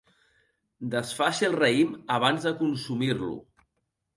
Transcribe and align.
Desfaci 0.95 1.47
el 1.49 1.57
raïm 1.59 1.93
abans 2.17 2.49
de 2.49 2.55
consumir-lo. 2.63 3.31